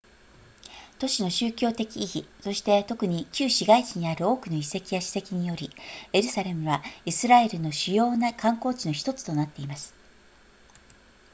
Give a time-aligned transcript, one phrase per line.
[0.97, 5.69] 都市の宗教的意義そして特に旧市街地にある多くの遺跡や史跡により
[6.11, 9.93] エルサレムはイスラエルの主要な観光地の1つとなっています